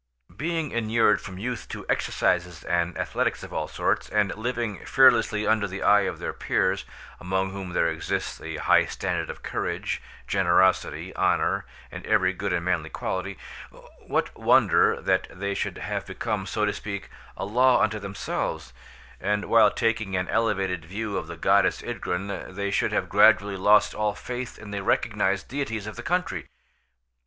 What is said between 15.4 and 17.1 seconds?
should have become, so to speak,